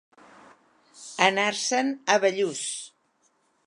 Anar-se'n 1.27 1.95
a 2.15 2.19
Bellús. 2.27 2.67